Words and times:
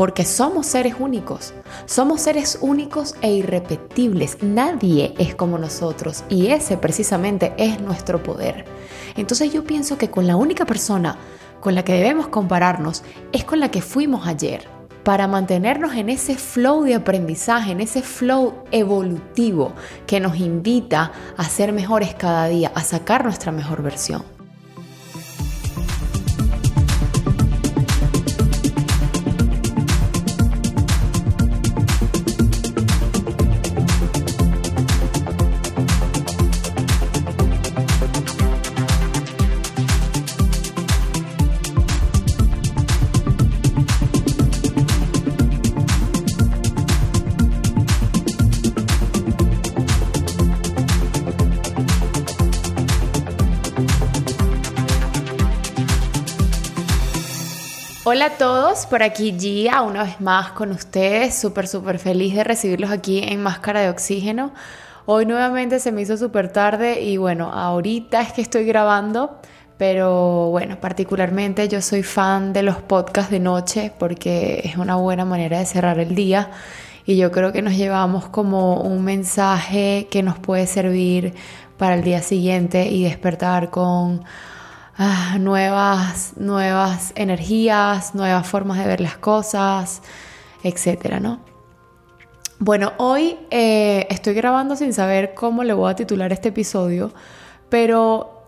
porque 0.00 0.24
somos 0.24 0.64
seres 0.64 0.94
únicos. 0.98 1.52
Somos 1.84 2.22
seres 2.22 2.56
únicos 2.62 3.16
e 3.20 3.32
irrepetibles. 3.32 4.42
Nadie 4.42 5.12
es 5.18 5.34
como 5.34 5.58
nosotros 5.58 6.24
y 6.30 6.46
ese 6.46 6.78
precisamente 6.78 7.52
es 7.58 7.82
nuestro 7.82 8.22
poder. 8.22 8.64
Entonces 9.16 9.52
yo 9.52 9.62
pienso 9.62 9.98
que 9.98 10.10
con 10.10 10.26
la 10.26 10.36
única 10.36 10.64
persona 10.64 11.18
con 11.60 11.74
la 11.74 11.84
que 11.84 11.92
debemos 11.92 12.28
compararnos 12.28 13.02
es 13.32 13.44
con 13.44 13.60
la 13.60 13.70
que 13.70 13.82
fuimos 13.82 14.26
ayer 14.26 14.66
para 15.04 15.28
mantenernos 15.28 15.94
en 15.94 16.08
ese 16.08 16.34
flow 16.34 16.82
de 16.82 16.94
aprendizaje, 16.94 17.72
en 17.72 17.82
ese 17.82 18.00
flow 18.00 18.54
evolutivo 18.70 19.74
que 20.06 20.18
nos 20.18 20.38
invita 20.38 21.12
a 21.36 21.44
ser 21.44 21.74
mejores 21.74 22.14
cada 22.14 22.48
día, 22.48 22.72
a 22.74 22.82
sacar 22.84 23.22
nuestra 23.22 23.52
mejor 23.52 23.82
versión. 23.82 24.39
Hola 58.12 58.24
a 58.24 58.30
todos, 58.30 58.86
por 58.86 59.04
aquí 59.04 59.36
Gia, 59.38 59.82
una 59.82 60.02
vez 60.02 60.20
más 60.20 60.50
con 60.50 60.72
ustedes, 60.72 61.38
súper, 61.38 61.68
súper 61.68 62.00
feliz 62.00 62.34
de 62.34 62.42
recibirlos 62.42 62.90
aquí 62.90 63.22
en 63.22 63.40
Máscara 63.40 63.82
de 63.82 63.88
Oxígeno. 63.88 64.52
Hoy 65.06 65.26
nuevamente 65.26 65.78
se 65.78 65.92
me 65.92 66.02
hizo 66.02 66.16
súper 66.16 66.50
tarde 66.52 67.02
y 67.02 67.18
bueno, 67.18 67.52
ahorita 67.52 68.20
es 68.20 68.32
que 68.32 68.42
estoy 68.42 68.64
grabando, 68.64 69.38
pero 69.78 70.48
bueno, 70.50 70.80
particularmente 70.80 71.68
yo 71.68 71.80
soy 71.80 72.02
fan 72.02 72.52
de 72.52 72.64
los 72.64 72.78
podcasts 72.78 73.30
de 73.30 73.38
noche 73.38 73.92
porque 73.96 74.60
es 74.64 74.76
una 74.76 74.96
buena 74.96 75.24
manera 75.24 75.60
de 75.60 75.66
cerrar 75.66 76.00
el 76.00 76.16
día 76.16 76.50
y 77.06 77.16
yo 77.16 77.30
creo 77.30 77.52
que 77.52 77.62
nos 77.62 77.76
llevamos 77.76 78.28
como 78.28 78.80
un 78.80 79.04
mensaje 79.04 80.08
que 80.10 80.24
nos 80.24 80.36
puede 80.36 80.66
servir 80.66 81.34
para 81.78 81.94
el 81.94 82.02
día 82.02 82.22
siguiente 82.22 82.88
y 82.88 83.04
despertar 83.04 83.70
con 83.70 84.24
Ah, 85.02 85.38
nuevas, 85.40 86.34
nuevas 86.36 87.14
energías, 87.14 88.14
nuevas 88.14 88.46
formas 88.46 88.76
de 88.76 88.86
ver 88.86 89.00
las 89.00 89.16
cosas, 89.16 90.02
etcétera, 90.62 91.20
¿no? 91.20 91.40
Bueno, 92.58 92.92
hoy 92.98 93.38
eh, 93.50 94.06
estoy 94.10 94.34
grabando 94.34 94.76
sin 94.76 94.92
saber 94.92 95.32
cómo 95.32 95.64
le 95.64 95.72
voy 95.72 95.90
a 95.90 95.96
titular 95.96 96.34
este 96.34 96.50
episodio, 96.50 97.14
pero 97.70 98.42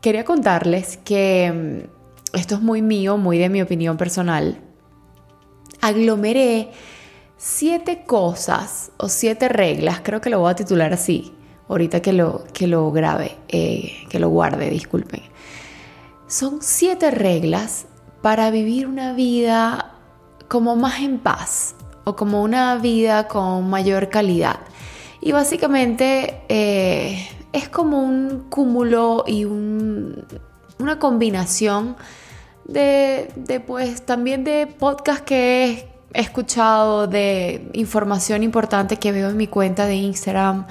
quería 0.00 0.24
contarles 0.24 0.96
que 0.96 1.84
mm, 2.32 2.36
esto 2.38 2.54
es 2.54 2.62
muy 2.62 2.80
mío, 2.80 3.18
muy 3.18 3.36
de 3.36 3.50
mi 3.50 3.60
opinión 3.60 3.98
personal. 3.98 4.62
Aglomeré 5.82 6.70
siete 7.36 8.04
cosas 8.06 8.92
o 8.96 9.10
siete 9.10 9.50
reglas, 9.50 10.00
creo 10.02 10.22
que 10.22 10.30
lo 10.30 10.40
voy 10.40 10.52
a 10.52 10.54
titular 10.54 10.90
así, 10.90 11.34
ahorita 11.68 12.00
que 12.00 12.14
lo, 12.14 12.44
que 12.54 12.66
lo 12.66 12.90
grabe, 12.92 13.36
eh, 13.48 13.92
que 14.08 14.18
lo 14.18 14.30
guarde, 14.30 14.70
disculpen. 14.70 15.36
Son 16.28 16.58
siete 16.60 17.10
reglas 17.10 17.86
para 18.20 18.50
vivir 18.50 18.86
una 18.86 19.14
vida 19.14 19.94
como 20.46 20.76
más 20.76 21.00
en 21.00 21.18
paz 21.18 21.74
o 22.04 22.16
como 22.16 22.42
una 22.42 22.76
vida 22.76 23.28
con 23.28 23.70
mayor 23.70 24.10
calidad. 24.10 24.60
Y 25.22 25.32
básicamente 25.32 26.42
eh, 26.50 27.26
es 27.54 27.70
como 27.70 28.02
un 28.02 28.46
cúmulo 28.50 29.24
y 29.26 29.46
una 29.46 30.98
combinación 30.98 31.96
de, 32.66 33.32
de, 33.34 33.60
pues 33.60 34.04
también 34.04 34.44
de 34.44 34.66
podcast 34.66 35.24
que 35.24 35.88
he 36.12 36.20
escuchado, 36.20 37.06
de 37.06 37.70
información 37.72 38.42
importante 38.42 38.98
que 38.98 39.12
veo 39.12 39.30
en 39.30 39.36
mi 39.38 39.46
cuenta 39.46 39.86
de 39.86 39.94
Instagram, 39.94 40.66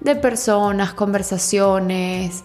de 0.00 0.16
personas, 0.16 0.94
conversaciones, 0.94 2.44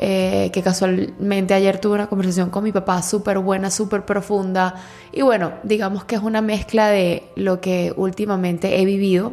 eh, 0.00 0.50
que 0.52 0.62
casualmente 0.62 1.54
ayer 1.54 1.80
tuve 1.80 1.94
una 1.94 2.06
conversación 2.06 2.50
con 2.50 2.62
mi 2.62 2.70
papá 2.70 3.02
súper 3.02 3.40
buena, 3.40 3.68
súper 3.70 4.04
profunda. 4.04 4.76
Y 5.12 5.22
bueno, 5.22 5.54
digamos 5.64 6.04
que 6.04 6.14
es 6.14 6.22
una 6.22 6.40
mezcla 6.40 6.86
de 6.88 7.24
lo 7.34 7.60
que 7.60 7.92
últimamente 7.96 8.80
he 8.80 8.84
vivido 8.84 9.32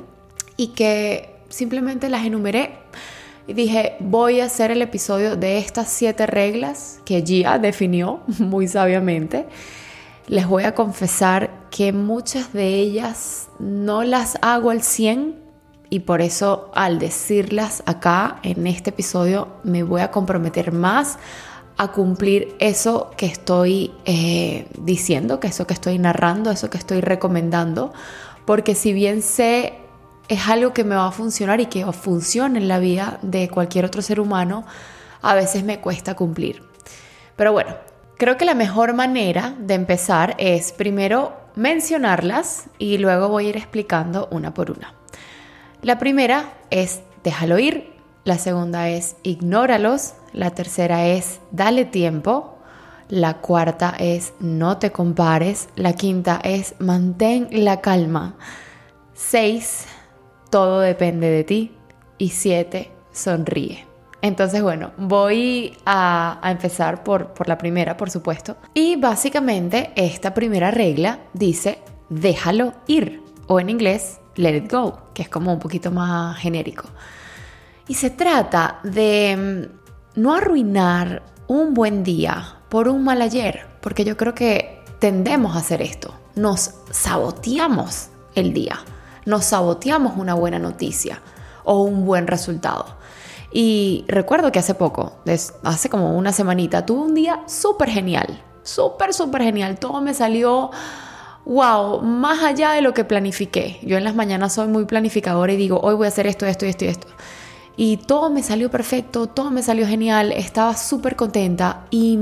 y 0.58 0.70
que 0.70 1.36
simplemente 1.50 2.10
las 2.10 2.26
enumeré. 2.26 2.80
Y 3.48 3.54
dije, 3.54 3.96
voy 4.00 4.40
a 4.40 4.46
hacer 4.46 4.72
el 4.72 4.82
episodio 4.82 5.36
de 5.36 5.60
estas 5.60 5.90
siete 5.90 6.26
reglas 6.26 7.00
que 7.06 7.22
Gia 7.22 7.60
definió 7.60 8.22
muy 8.40 8.68
sabiamente. 8.68 9.46
Les 10.28 10.48
voy 10.48 10.64
a 10.64 10.74
confesar 10.74 11.52
que 11.70 11.94
muchas 11.94 12.54
de 12.54 12.74
ellas 12.74 13.50
no 13.60 14.04
las 14.04 14.40
hago 14.42 14.72
al 14.72 14.82
100 14.82 15.45
y 15.96 16.02
por 16.02 16.22
eso 16.22 16.72
al 16.76 17.00
decirlas 17.00 17.82
acá 17.86 18.40
en 18.44 18.68
este 18.68 18.90
episodio 18.90 19.48
me 19.64 19.82
voy 19.82 20.02
a 20.02 20.12
comprometer 20.12 20.74
más 20.74 21.18
a 21.78 21.94
cumplir 21.94 22.54
eso 22.60 23.12
que 23.16 23.28
estoy 23.28 23.94
eh, 24.04 24.68
diciendo, 24.78 25.40
que 25.40 25.48
eso 25.48 25.66
que 25.66 25.74
estoy 25.74 25.98
narrando, 25.98 26.52
eso 26.52 26.70
que 26.70 26.78
estoy 26.78 27.00
recomendando, 27.00 27.94
porque 28.44 28.76
si 28.76 28.92
bien 28.92 29.22
sé 29.22 29.76
es 30.28 30.50
algo 30.50 30.74
que 30.74 30.84
me 30.84 30.96
va 30.96 31.08
a 31.08 31.12
funcionar 31.14 31.62
y 31.62 31.68
que 31.68 31.90
funciona 31.94 32.60
en 32.60 32.68
la 32.68 32.80
vida 32.80 33.18
de 33.22 33.48
cualquier 33.48 33.86
otro 33.86 34.02
ser 34.02 34.20
humano, 34.20 34.66
a 35.22 35.34
veces 35.34 35.64
me 35.64 35.80
cuesta 35.80 36.14
cumplir. 36.14 36.62
Pero 37.38 37.54
bueno, 37.54 37.74
creo 38.18 38.36
que 38.36 38.44
la 38.44 38.54
mejor 38.54 38.94
manera 38.94 39.56
de 39.60 39.76
empezar 39.76 40.36
es 40.40 40.74
primero 40.74 41.32
mencionarlas 41.56 42.66
y 42.80 42.98
luego 42.98 43.30
voy 43.30 43.46
a 43.46 43.50
ir 43.52 43.56
explicando 43.56 44.28
una 44.30 44.54
por 44.54 44.72
una. 44.72 44.94
La 45.86 46.00
primera 46.00 46.52
es 46.72 47.04
déjalo 47.24 47.60
ir, 47.60 47.94
la 48.24 48.40
segunda 48.40 48.90
es 48.90 49.18
ignóralos, 49.22 50.16
la 50.34 50.50
tercera 50.50 51.06
es 51.06 51.42
dale 51.52 51.86
tiempo, 51.86 52.58
la 53.08 53.36
cuarta 53.36 53.94
es 54.00 54.34
no 54.40 54.80
te 54.80 54.92
compares, 54.92 55.70
la 55.76 55.94
quinta 55.94 56.42
es 56.44 56.74
mantén 56.80 57.50
la 57.52 57.82
calma, 57.82 58.36
seis, 59.14 59.86
todo 60.50 60.80
depende 60.80 61.30
de 61.30 61.44
ti. 61.44 61.72
Y 62.18 62.30
siete, 62.30 62.90
sonríe. 63.12 63.86
Entonces, 64.24 64.64
bueno, 64.64 64.90
voy 64.98 65.78
a, 65.86 66.42
empezar 66.46 67.04
por, 67.04 67.28
por 67.36 67.48
la 67.48 67.60
primera, 67.60 67.96
por 67.96 68.10
supuesto. 68.10 68.58
Y 68.74 68.96
básicamente 68.96 69.92
esta 69.96 70.34
primera 70.34 70.72
regla 70.72 71.20
dice, 71.34 71.78
déjalo 72.10 72.74
ir, 72.88 73.22
o 73.46 73.60
en 73.60 73.70
inglés, 73.70 74.18
Let 74.36 74.58
It 74.58 74.72
Go, 74.72 75.00
que 75.14 75.24
es 75.24 75.30
como 75.30 75.54
un 75.54 75.60
poquito 75.60 75.92
más 75.92 76.38
genérico. 76.38 76.86
Y 77.88 77.96
se 77.96 78.10
trata 78.10 78.80
de 78.84 79.70
mm, 80.16 80.22
no 80.22 80.34
arruinar 80.34 81.24
un 81.48 81.74
buen 81.74 82.04
día 82.04 82.58
por 82.70 82.88
un 82.88 83.04
mal 83.04 83.22
ayer, 83.22 83.68
porque 83.82 84.04
yo 84.04 84.18
creo 84.18 84.34
que 84.34 84.84
tendemos 85.00 85.56
a 85.56 85.60
hacer 85.60 85.82
esto. 85.82 86.14
Nos 86.36 86.72
saboteamos 86.92 88.10
el 88.34 88.54
día, 88.54 88.80
nos 89.26 89.46
saboteamos 89.46 90.18
una 90.18 90.34
buena 90.34 90.60
noticia 90.60 91.22
o 91.64 91.84
un 91.84 92.06
buen 92.06 92.28
resultado. 92.28 92.86
Y 93.52 94.04
recuerdo 94.08 94.52
que 94.52 94.60
hace 94.60 94.74
poco, 94.74 95.14
hace 95.64 95.90
como 95.90 96.18
una 96.18 96.34
semanita, 96.34 96.86
tuve 96.86 97.06
un 97.06 97.14
día 97.14 97.44
súper 97.48 97.90
genial, 97.90 98.42
súper, 98.64 99.14
súper 99.14 99.44
genial. 99.44 99.80
Todo 99.80 100.02
me 100.02 100.14
salió 100.14 100.72
wow, 101.46 102.02
más 102.02 102.44
allá 102.44 102.72
de 102.72 102.82
lo 102.82 102.94
que 102.94 103.04
planifiqué. 103.04 103.80
Yo 103.84 103.98
en 103.98 104.04
las 104.04 104.16
mañanas 104.16 104.54
soy 104.54 104.68
muy 104.68 104.86
planificadora 104.86 105.54
y 105.54 105.58
digo, 105.58 105.80
hoy 105.82 105.96
voy 105.96 106.06
a 106.06 106.10
hacer 106.10 106.28
esto, 106.28 106.46
esto 106.46 106.66
y 106.66 106.70
esto 106.70 106.86
y 106.86 106.88
esto. 106.90 107.08
Y 107.78 107.98
todo 107.98 108.30
me 108.30 108.42
salió 108.42 108.72
perfecto, 108.72 109.28
todo 109.28 109.52
me 109.52 109.62
salió 109.62 109.86
genial, 109.86 110.32
estaba 110.32 110.76
súper 110.76 111.16
contenta 111.16 111.86
y 111.92 112.18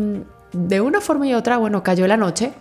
de 0.51 0.81
una 0.81 0.99
forma 0.99 1.27
y 1.27 1.33
otra, 1.33 1.57
bueno, 1.57 1.83
cayó 1.83 2.07
la 2.07 2.17
noche 2.17 2.53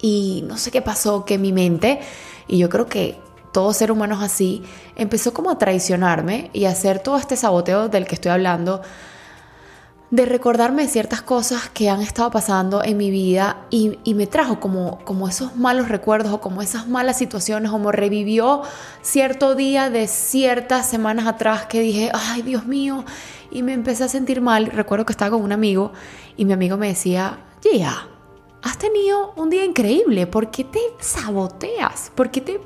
y 0.00 0.44
no 0.46 0.56
sé 0.56 0.70
qué 0.70 0.80
pasó, 0.80 1.24
que 1.24 1.36
mi 1.38 1.52
mente, 1.52 2.00
y 2.46 2.58
yo 2.58 2.68
creo 2.68 2.86
que 2.86 3.18
todo 3.52 3.72
ser 3.72 3.90
humano 3.90 4.14
es 4.14 4.22
así, 4.22 4.62
empezó 4.94 5.34
como 5.34 5.50
a 5.50 5.58
traicionarme 5.58 6.50
y 6.52 6.66
a 6.66 6.70
hacer 6.70 7.00
todo 7.00 7.18
este 7.18 7.36
saboteo 7.36 7.88
del 7.88 8.06
que 8.06 8.14
estoy 8.14 8.30
hablando 8.30 8.82
de 10.10 10.24
recordarme 10.24 10.88
ciertas 10.88 11.20
cosas 11.20 11.68
que 11.68 11.90
han 11.90 12.00
estado 12.00 12.30
pasando 12.30 12.82
en 12.82 12.96
mi 12.96 13.10
vida 13.10 13.66
y, 13.68 13.98
me 14.14 14.26
trajo 14.26 14.58
como, 14.58 14.98
como 15.04 15.28
esos 15.28 15.54
malos 15.54 15.88
recuerdos 15.88 16.32
o 16.32 16.40
como 16.40 16.62
esas 16.62 16.88
malas 16.88 17.18
situaciones, 17.18 17.70
como 17.70 17.92
revivió 17.92 18.62
cierto 19.02 19.54
día 19.54 19.90
de 19.90 20.06
ciertas 20.06 20.88
semanas 20.88 21.26
atrás 21.26 21.66
que 21.66 21.80
dije, 21.80 22.10
ay 22.14 22.40
Dios 22.42 22.64
mío, 22.64 23.04
y 23.50 23.62
me 23.62 23.74
empecé 23.74 24.04
a 24.04 24.08
sentir 24.08 24.40
mal. 24.40 24.66
Recuerdo 24.66 25.04
que 25.04 25.12
estaba 25.12 25.32
con 25.32 25.42
un 25.42 25.52
amigo 25.52 25.92
y 26.36 26.46
mi 26.46 26.54
amigo 26.54 26.78
me 26.78 26.88
decía, 26.88 27.40
Gia, 27.62 28.08
has 28.62 28.78
tenido 28.78 29.34
un 29.36 29.50
día 29.50 29.64
increíble. 29.64 30.26
¿Por 30.26 30.50
qué 30.50 30.64
te 30.64 30.80
saboteas? 31.00 32.12
¿Por 32.14 32.30
qué 32.30 32.40
te, 32.40 32.60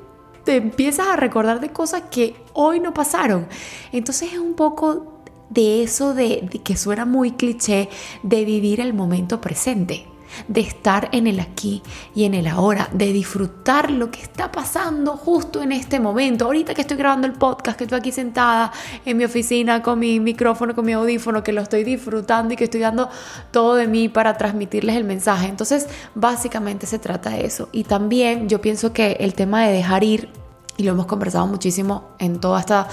te 0.45 0.55
empiezas 0.55 1.07
a 1.07 1.17
recordar 1.17 1.59
de 1.59 1.73
cosas 1.73 2.03
que 2.09 2.35
hoy 2.53 2.79
no 2.79 2.93
pasaron? 2.93 3.47
Entonces 3.91 4.31
es 4.31 4.39
un 4.39 4.53
poco 4.53 5.12
de 5.53 5.83
eso 5.83 6.13
de, 6.13 6.47
de 6.51 6.59
que 6.59 6.77
suena 6.77 7.05
muy 7.05 7.31
cliché 7.31 7.89
de 8.23 8.45
vivir 8.45 8.79
el 8.79 8.93
momento 8.93 9.41
presente 9.41 10.07
de 10.47 10.61
estar 10.61 11.09
en 11.11 11.27
el 11.27 11.39
aquí 11.39 11.81
y 12.15 12.25
en 12.25 12.33
el 12.33 12.47
ahora, 12.47 12.89
de 12.93 13.13
disfrutar 13.13 13.91
lo 13.91 14.11
que 14.11 14.21
está 14.21 14.51
pasando 14.51 15.17
justo 15.17 15.61
en 15.61 15.71
este 15.71 15.99
momento. 15.99 16.45
Ahorita 16.45 16.73
que 16.73 16.81
estoy 16.81 16.97
grabando 16.97 17.27
el 17.27 17.33
podcast, 17.33 17.77
que 17.77 17.85
estoy 17.85 17.99
aquí 17.99 18.11
sentada 18.11 18.71
en 19.05 19.17
mi 19.17 19.25
oficina 19.25 19.81
con 19.81 19.99
mi 19.99 20.19
micrófono, 20.19 20.75
con 20.75 20.85
mi 20.85 20.93
audífono, 20.93 21.43
que 21.43 21.53
lo 21.53 21.61
estoy 21.61 21.83
disfrutando 21.83 22.53
y 22.53 22.57
que 22.57 22.65
estoy 22.65 22.81
dando 22.81 23.09
todo 23.51 23.75
de 23.75 23.87
mí 23.87 24.09
para 24.09 24.37
transmitirles 24.37 24.95
el 24.95 25.03
mensaje. 25.03 25.47
Entonces, 25.47 25.87
básicamente 26.15 26.85
se 26.85 26.99
trata 26.99 27.31
de 27.31 27.45
eso. 27.45 27.69
Y 27.71 27.83
también 27.83 28.49
yo 28.49 28.61
pienso 28.61 28.93
que 28.93 29.17
el 29.19 29.33
tema 29.33 29.65
de 29.65 29.73
dejar 29.73 30.03
ir, 30.03 30.29
y 30.75 30.83
lo 30.83 30.91
hemos 30.91 31.05
conversado 31.05 31.45
muchísimo 31.45 32.09
en 32.19 32.39
toda 32.39 32.59
esta, 32.59 32.87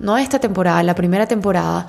no 0.00 0.18
esta 0.18 0.40
temporada, 0.40 0.82
la 0.82 0.96
primera 0.96 1.26
temporada, 1.26 1.86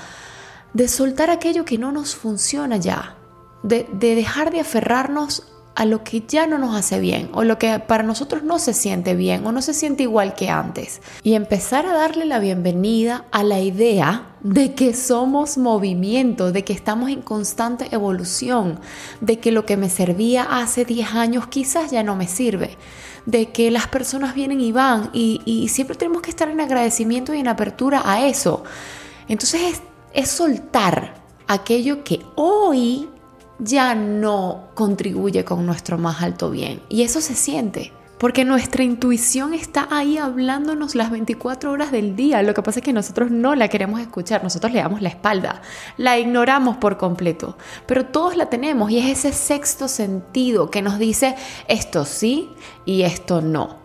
de 0.73 0.87
soltar 0.87 1.29
aquello 1.31 1.65
que 1.65 1.77
no 1.77 1.91
nos 1.91 2.15
funciona 2.15 2.77
ya 2.77 3.15
de, 3.63 3.87
dejar 3.91 4.51
de 4.51 4.59
aferrarnos 4.59 5.43
a 5.75 5.85
lo 5.85 6.03
que 6.03 6.21
ya 6.27 6.47
no 6.47 6.57
nos 6.57 6.75
hace 6.75 6.99
bien 6.99 7.29
o 7.33 7.43
lo 7.43 7.57
que 7.57 7.79
para 7.79 8.03
nosotros 8.03 8.43
no 8.43 8.59
se 8.59 8.73
siente 8.73 9.15
bien 9.15 9.45
o 9.45 9.51
no 9.51 9.61
se 9.61 9.73
siente 9.73 10.03
igual 10.03 10.35
que 10.35 10.49
antes 10.49 11.01
y 11.23 11.33
empezar 11.33 11.85
a 11.85 11.93
darle 11.93 12.25
la 12.25 12.39
bienvenida 12.39 13.25
a 13.31 13.43
la 13.43 13.59
idea 13.59 14.30
de 14.43 14.73
que 14.73 14.93
somos 14.93 15.57
movimiento, 15.57 16.51
de 16.51 16.63
que 16.63 16.73
estamos 16.73 17.09
en 17.09 17.21
constante 17.21 17.87
evolución, 17.91 18.79
de 19.19 19.39
que 19.39 19.51
lo 19.51 19.65
que 19.65 19.77
me 19.77 19.89
servía 19.89 20.43
hace 20.43 20.85
10 20.85 21.13
años 21.13 21.47
quizás 21.47 21.91
ya 21.91 22.03
no 22.03 22.15
me 22.15 22.27
sirve, 22.27 22.77
de 23.25 23.51
que 23.51 23.69
las 23.69 23.87
personas 23.87 24.33
vienen 24.33 24.59
y 24.61 24.71
van 24.71 25.09
y, 25.13 25.67
siempre 25.69 25.95
tenemos 25.95 26.21
que 26.21 26.31
estar 26.31 26.49
en 26.49 26.59
agradecimiento 26.59 27.33
y 27.33 27.39
en 27.39 27.47
apertura 27.47 28.01
a 28.03 28.25
eso. 28.25 28.63
Entonces 29.27 29.61
es, 29.61 29.81
es 30.13 30.29
soltar 30.29 31.21
aquello 31.47 32.03
que 32.03 32.21
hoy 32.35 33.09
ya 33.59 33.93
no 33.93 34.69
contribuye 34.73 35.45
con 35.45 35.65
nuestro 35.65 35.97
más 35.97 36.21
alto 36.21 36.49
bien. 36.49 36.81
Y 36.89 37.03
eso 37.03 37.21
se 37.21 37.35
siente. 37.35 37.93
Porque 38.21 38.45
nuestra 38.45 38.83
intuición 38.83 39.55
está 39.55 39.87
ahí 39.89 40.19
hablándonos 40.19 40.93
las 40.93 41.09
24 41.09 41.71
horas 41.71 41.91
del 41.91 42.15
día. 42.15 42.43
Lo 42.43 42.53
que 42.53 42.61
pasa 42.61 42.77
es 42.77 42.85
que 42.85 42.93
nosotros 42.93 43.31
no 43.31 43.55
la 43.55 43.67
queremos 43.67 43.99
escuchar, 43.99 44.43
nosotros 44.43 44.71
le 44.71 44.79
damos 44.79 45.01
la 45.01 45.09
espalda, 45.09 45.63
la 45.97 46.19
ignoramos 46.19 46.77
por 46.77 46.97
completo. 46.97 47.57
Pero 47.87 48.05
todos 48.05 48.37
la 48.37 48.45
tenemos 48.45 48.91
y 48.91 48.99
es 48.99 49.07
ese 49.07 49.33
sexto 49.33 49.87
sentido 49.87 50.69
que 50.69 50.83
nos 50.83 50.99
dice 50.99 51.35
esto 51.67 52.05
sí 52.05 52.51
y 52.85 53.01
esto 53.01 53.41
no. 53.41 53.79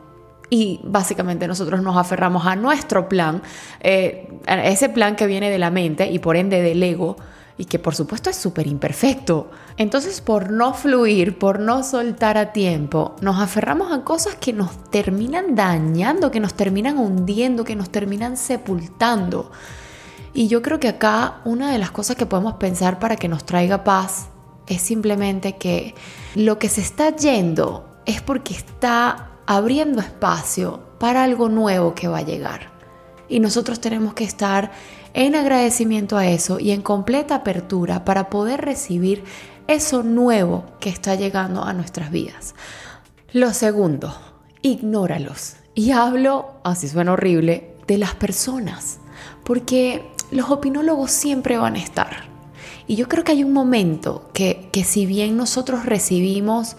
Y 0.51 0.81
básicamente 0.85 1.49
nosotros 1.49 1.81
nos 1.81 1.97
aferramos 1.97 2.45
a 2.45 2.57
nuestro 2.57 3.09
plan, 3.09 3.41
eh, 3.81 4.29
a 4.47 4.67
ese 4.67 4.91
plan 4.91 5.17
que 5.17 5.27
viene 5.27 5.49
de 5.49 5.59
la 5.59 5.71
mente 5.71 6.11
y 6.11 6.19
por 6.19 6.37
ende 6.37 6.61
del 6.61 6.83
ego, 6.83 7.17
y 7.59 7.65
que 7.65 7.79
por 7.79 7.95
supuesto 7.95 8.31
es 8.31 8.37
súper 8.37 8.67
imperfecto. 8.67 9.51
Entonces 9.77 10.21
por 10.21 10.51
no 10.51 10.75
fluir, 10.75 11.39
por 11.39 11.61
no 11.61 11.83
soltar 11.83 12.37
a 12.39 12.53
tiempo, 12.53 13.17
nos 13.21 13.41
aferramos 13.41 13.93
a 13.93 14.03
cosas 14.03 14.37
que 14.37 14.53
nos 14.53 14.91
terminan 14.91 15.55
dañando, 15.55 16.31
que 16.31 16.41
nos 16.41 16.55
terminan 16.55 16.99
hundiendo, 16.99 17.65
que 17.65 17.77
nos 17.77 17.91
terminan 17.91 18.37
sepultando. 18.37 19.51
Y 20.35 20.49
yo 20.49 20.61
creo 20.61 20.79
que 20.79 20.89
acá 20.89 21.41
una 21.45 21.73
de 21.73 21.79
las 21.79 21.91
cosas 21.91 22.17
que 22.17 22.27
podemos 22.27 22.55
pensar 22.55 22.99
para 22.99 23.17
que 23.17 23.29
nos 23.29 23.45
traiga 23.45 23.85
paz 23.85 24.27
es 24.67 24.83
simplemente 24.83 25.57
que 25.57 25.95
lo 26.35 26.59
que 26.59 26.69
se 26.69 26.83
está 26.83 27.15
yendo 27.17 27.89
es 28.05 28.21
porque 28.21 28.53
está 28.53 29.31
abriendo 29.47 30.01
espacio 30.01 30.81
para 30.99 31.25
algo 31.25 31.49
nuevo 31.49 31.95
que 31.95 32.09
va 32.09 32.19
a 32.19 32.23
llegar. 32.23 32.71
Y 33.29 33.41
nosotros 33.41 33.81
tenemos 33.81 34.15
que 34.15 34.25
estar 34.25 34.73
en 35.17 35.35
agradecimiento 35.35 36.19
a 36.19 36.27
eso 36.27 36.61
y 36.61 36.73
en 36.73 36.83
completa 36.83 37.37
apertura 37.37 38.05
para 38.05 38.29
poder 38.29 38.61
recibir 38.61 39.25
eso 39.67 40.03
nuevo 40.03 40.67
que 40.79 40.91
está 40.91 41.15
llegando 41.15 41.65
a 41.65 41.73
nuestras 41.73 42.11
vidas. 42.11 42.55
Lo 43.33 43.55
segundo, 43.55 44.15
ignóralos. 44.61 45.57
Y 45.75 45.93
hablo, 45.93 46.61
así 46.65 46.87
suena 46.87 47.15
horrible, 47.15 47.77
de 47.87 47.97
las 47.97 48.15
personas, 48.15 48.99
porque 49.43 50.05
los 50.31 50.51
opinólogos 50.51 51.13
siempre 51.13 51.57
van 51.57 51.77
a 51.77 51.83
estar. 51.83 52.25
Y 52.87 52.97
yo 52.97 53.09
creo 53.09 53.25
que 53.25 53.33
hay 53.33 53.43
un 53.43 53.55
momento 53.55 54.31
que, 54.35 54.69
que 54.71 54.85
si 54.85 55.07
bien 55.07 55.39
nosotros 55.39 55.87
recibimos 55.87 56.77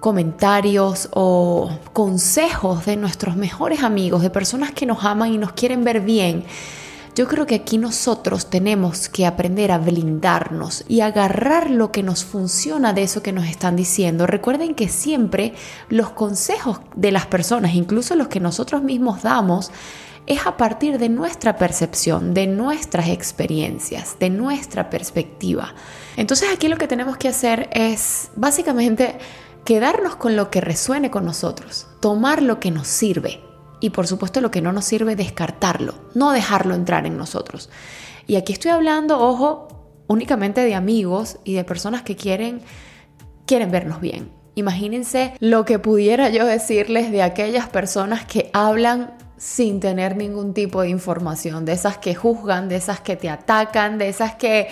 comentarios 0.00 1.10
o 1.12 1.70
consejos 1.92 2.86
de 2.86 2.96
nuestros 2.96 3.36
mejores 3.36 3.82
amigos, 3.82 4.22
de 4.22 4.30
personas 4.30 4.72
que 4.72 4.86
nos 4.86 5.04
aman 5.04 5.34
y 5.34 5.38
nos 5.38 5.52
quieren 5.52 5.84
ver 5.84 6.00
bien, 6.00 6.44
yo 7.18 7.26
creo 7.26 7.46
que 7.46 7.56
aquí 7.56 7.78
nosotros 7.78 8.48
tenemos 8.48 9.08
que 9.08 9.26
aprender 9.26 9.72
a 9.72 9.78
blindarnos 9.78 10.84
y 10.86 11.00
agarrar 11.00 11.68
lo 11.68 11.90
que 11.90 12.04
nos 12.04 12.24
funciona 12.24 12.92
de 12.92 13.02
eso 13.02 13.24
que 13.24 13.32
nos 13.32 13.48
están 13.48 13.74
diciendo. 13.74 14.28
Recuerden 14.28 14.76
que 14.76 14.88
siempre 14.88 15.52
los 15.88 16.10
consejos 16.10 16.78
de 16.94 17.10
las 17.10 17.26
personas, 17.26 17.74
incluso 17.74 18.14
los 18.14 18.28
que 18.28 18.38
nosotros 18.38 18.84
mismos 18.84 19.22
damos, 19.22 19.72
es 20.28 20.46
a 20.46 20.56
partir 20.56 20.98
de 20.98 21.08
nuestra 21.08 21.56
percepción, 21.56 22.34
de 22.34 22.46
nuestras 22.46 23.08
experiencias, 23.08 24.16
de 24.20 24.30
nuestra 24.30 24.88
perspectiva. 24.88 25.74
Entonces 26.16 26.48
aquí 26.54 26.68
lo 26.68 26.76
que 26.76 26.86
tenemos 26.86 27.16
que 27.16 27.26
hacer 27.26 27.68
es 27.72 28.30
básicamente 28.36 29.18
quedarnos 29.64 30.14
con 30.14 30.36
lo 30.36 30.52
que 30.52 30.60
resuene 30.60 31.10
con 31.10 31.24
nosotros, 31.24 31.88
tomar 31.98 32.42
lo 32.42 32.60
que 32.60 32.70
nos 32.70 32.86
sirve 32.86 33.47
y 33.80 33.90
por 33.90 34.06
supuesto 34.06 34.40
lo 34.40 34.50
que 34.50 34.62
no 34.62 34.72
nos 34.72 34.84
sirve, 34.84 35.16
descartarlo, 35.16 35.94
no 36.14 36.32
dejarlo 36.32 36.74
entrar 36.74 37.06
en 37.06 37.16
nosotros. 37.16 37.70
Y 38.26 38.36
aquí 38.36 38.52
estoy 38.52 38.70
hablando, 38.70 39.18
ojo, 39.18 39.68
únicamente 40.06 40.62
de 40.62 40.74
amigos 40.74 41.38
y 41.44 41.54
de 41.54 41.64
personas 41.64 42.02
que 42.02 42.16
quieren, 42.16 42.60
quieren 43.46 43.70
vernos 43.70 44.00
bien. 44.00 44.32
Imagínense 44.54 45.34
lo 45.38 45.64
que 45.64 45.78
pudiera 45.78 46.28
yo 46.30 46.44
decirles 46.44 47.12
de 47.12 47.22
aquellas 47.22 47.68
personas 47.68 48.24
que 48.24 48.50
hablan 48.52 49.14
sin 49.36 49.78
tener 49.78 50.16
ningún 50.16 50.52
tipo 50.52 50.82
de 50.82 50.88
información, 50.88 51.64
de 51.64 51.72
esas 51.72 51.98
que 51.98 52.16
juzgan, 52.16 52.68
de 52.68 52.76
esas 52.76 53.00
que 53.00 53.14
te 53.14 53.30
atacan, 53.30 53.98
de 53.98 54.08
esas 54.08 54.34
que 54.34 54.68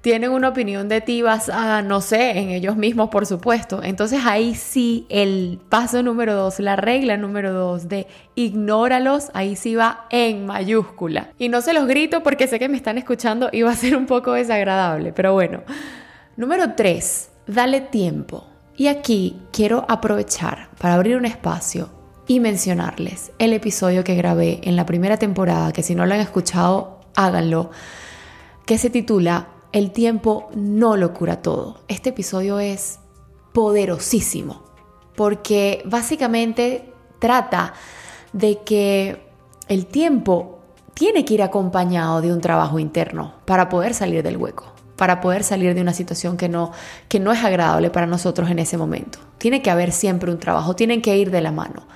tienen 0.00 0.30
una 0.30 0.48
opinión 0.48 0.88
de 0.88 1.00
ti 1.00 1.22
basada, 1.22 1.82
no 1.82 2.00
sé, 2.00 2.38
en 2.38 2.50
ellos 2.50 2.76
mismos, 2.76 3.08
por 3.08 3.26
supuesto. 3.26 3.82
Entonces 3.82 4.20
ahí 4.24 4.54
sí 4.54 5.06
el 5.08 5.58
paso 5.68 6.02
número 6.02 6.34
dos, 6.34 6.60
la 6.60 6.76
regla 6.76 7.16
número 7.16 7.52
dos 7.52 7.88
de 7.88 8.06
ignóralos, 8.34 9.30
ahí 9.34 9.56
sí 9.56 9.74
va 9.74 10.06
en 10.10 10.46
mayúscula. 10.46 11.30
Y 11.38 11.48
no 11.48 11.60
se 11.60 11.72
los 11.72 11.86
grito 11.86 12.22
porque 12.22 12.46
sé 12.46 12.58
que 12.58 12.68
me 12.68 12.76
están 12.76 12.98
escuchando 12.98 13.50
y 13.52 13.62
va 13.62 13.72
a 13.72 13.76
ser 13.76 13.96
un 13.96 14.06
poco 14.06 14.32
desagradable, 14.32 15.12
pero 15.12 15.32
bueno. 15.32 15.62
Número 16.36 16.74
tres, 16.74 17.30
dale 17.46 17.80
tiempo. 17.80 18.46
Y 18.76 18.86
aquí 18.86 19.36
quiero 19.52 19.84
aprovechar 19.88 20.68
para 20.78 20.94
abrir 20.94 21.16
un 21.16 21.24
espacio 21.24 21.90
y 22.28 22.38
mencionarles 22.38 23.32
el 23.40 23.52
episodio 23.52 24.04
que 24.04 24.14
grabé 24.14 24.60
en 24.62 24.76
la 24.76 24.86
primera 24.86 25.16
temporada, 25.16 25.72
que 25.72 25.82
si 25.82 25.96
no 25.96 26.06
lo 26.06 26.14
han 26.14 26.20
escuchado, 26.20 27.00
háganlo, 27.16 27.70
que 28.66 28.78
se 28.78 28.90
titula 28.90 29.48
el 29.72 29.90
tiempo 29.90 30.48
no 30.54 30.96
lo 30.96 31.12
cura 31.12 31.42
todo. 31.42 31.80
Este 31.88 32.10
episodio 32.10 32.58
es 32.58 33.00
poderosísimo 33.52 34.62
porque 35.14 35.82
básicamente 35.84 36.92
trata 37.18 37.74
de 38.32 38.60
que 38.64 39.26
el 39.68 39.86
tiempo 39.86 40.60
tiene 40.94 41.24
que 41.24 41.34
ir 41.34 41.42
acompañado 41.42 42.20
de 42.20 42.32
un 42.32 42.40
trabajo 42.40 42.78
interno 42.78 43.34
para 43.44 43.68
poder 43.68 43.94
salir 43.94 44.22
del 44.22 44.36
hueco, 44.36 44.72
para 44.96 45.20
poder 45.20 45.44
salir 45.44 45.74
de 45.74 45.80
una 45.80 45.92
situación 45.92 46.36
que 46.36 46.48
no, 46.48 46.72
que 47.08 47.20
no 47.20 47.32
es 47.32 47.44
agradable 47.44 47.90
para 47.90 48.06
nosotros 48.06 48.50
en 48.50 48.58
ese 48.58 48.76
momento. 48.76 49.18
Tiene 49.38 49.62
que 49.62 49.70
haber 49.70 49.92
siempre 49.92 50.30
un 50.30 50.38
trabajo, 50.38 50.74
tienen 50.74 51.02
que 51.02 51.16
ir 51.16 51.30
de 51.30 51.40
la 51.40 51.52
mano. 51.52 51.86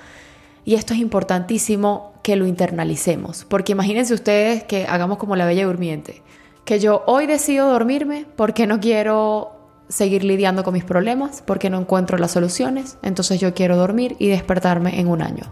Y 0.64 0.75
esto 0.75 0.95
es 0.95 1.00
importantísimo 1.00 2.12
que 2.23 2.37
lo 2.37 2.47
internalicemos, 2.47 3.45
porque 3.45 3.73
imagínense 3.73 4.14
ustedes 4.14 4.62
que 4.62 4.87
hagamos 4.87 5.19
como 5.19 5.35
la 5.35 5.47
bella 5.47 5.67
durmiente 5.67 6.23
que 6.64 6.78
yo 6.78 7.02
hoy 7.07 7.26
decido 7.26 7.71
dormirme 7.71 8.26
porque 8.37 8.66
no 8.66 8.81
quiero 8.81 9.52
seguir 9.88 10.25
lidiando 10.25 10.64
con 10.64 10.75
mis 10.75 10.85
problemas, 10.85 11.42
porque 11.47 11.71
no 11.71 11.78
encuentro 11.78 12.16
las 12.19 12.31
soluciones, 12.31 12.99
entonces 13.02 13.40
yo 13.40 13.52
quiero 13.54 13.76
dormir 13.76 14.16
y 14.19 14.28
despertarme 14.28 14.99
en 14.99 15.09
un 15.09 15.23
año. 15.23 15.45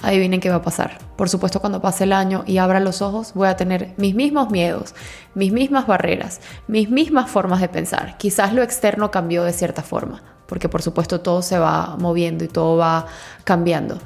Adivinen 0.00 0.40
qué 0.40 0.50
va 0.50 0.56
a 0.56 0.62
pasar. 0.62 0.98
Por 1.16 1.28
supuesto, 1.28 1.58
cuando 1.58 1.82
pase 1.82 2.04
el 2.04 2.12
año 2.12 2.44
y 2.46 2.58
abra 2.58 2.78
los 2.78 3.02
ojos, 3.02 3.32
voy 3.34 3.48
a 3.48 3.56
tener 3.56 3.94
mis 3.96 4.14
mismos 4.14 4.50
miedos, 4.50 4.94
mis 5.34 5.50
mismas 5.50 5.88
barreras, 5.88 6.40
mis 6.68 6.88
mismas 6.88 7.28
formas 7.28 7.60
de 7.60 7.68
pensar. 7.68 8.16
Quizás 8.16 8.54
lo 8.54 8.62
externo 8.62 9.10
cambió 9.10 9.42
de 9.42 9.52
cierta 9.52 9.82
forma, 9.82 10.22
porque 10.46 10.68
por 10.68 10.82
supuesto 10.82 11.20
todo 11.20 11.42
se 11.42 11.58
va 11.58 11.96
moviendo 11.98 12.44
y 12.44 12.48
todo 12.48 12.76
va 12.76 13.06
cambiando 13.42 13.98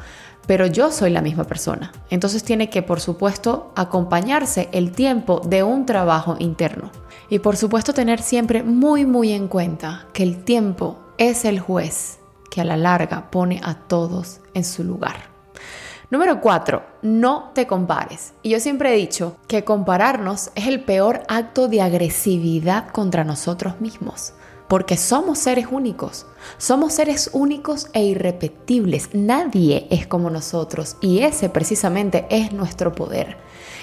pero 0.46 0.66
yo 0.66 0.90
soy 0.90 1.10
la 1.10 1.22
misma 1.22 1.44
persona. 1.44 1.92
Entonces 2.10 2.44
tiene 2.44 2.70
que, 2.70 2.82
por 2.82 3.00
supuesto, 3.00 3.72
acompañarse 3.76 4.68
el 4.72 4.92
tiempo 4.92 5.40
de 5.44 5.62
un 5.62 5.86
trabajo 5.86 6.36
interno. 6.38 6.90
Y 7.28 7.38
por 7.38 7.56
supuesto 7.56 7.94
tener 7.94 8.20
siempre 8.20 8.62
muy, 8.62 9.06
muy 9.06 9.32
en 9.32 9.48
cuenta 9.48 10.06
que 10.12 10.22
el 10.22 10.44
tiempo 10.44 10.98
es 11.18 11.44
el 11.44 11.60
juez 11.60 12.18
que 12.50 12.60
a 12.60 12.64
la 12.64 12.76
larga 12.76 13.30
pone 13.30 13.60
a 13.64 13.74
todos 13.74 14.40
en 14.52 14.64
su 14.64 14.84
lugar. 14.84 15.32
Número 16.10 16.42
4. 16.42 16.82
No 17.00 17.52
te 17.54 17.66
compares. 17.66 18.34
Y 18.42 18.50
yo 18.50 18.60
siempre 18.60 18.92
he 18.92 18.96
dicho 18.96 19.38
que 19.48 19.64
compararnos 19.64 20.50
es 20.54 20.66
el 20.66 20.84
peor 20.84 21.22
acto 21.28 21.68
de 21.68 21.80
agresividad 21.80 22.88
contra 22.88 23.24
nosotros 23.24 23.80
mismos 23.80 24.34
porque 24.72 24.96
somos 24.96 25.38
seres 25.38 25.66
únicos. 25.70 26.24
Somos 26.56 26.94
seres 26.94 27.28
únicos 27.34 27.88
e 27.92 28.04
irrepetibles. 28.04 29.10
Nadie 29.12 29.86
es 29.90 30.06
como 30.06 30.30
nosotros 30.30 30.96
y 31.02 31.18
ese 31.18 31.50
precisamente 31.50 32.24
es 32.30 32.54
nuestro 32.54 32.94
poder. 32.94 33.36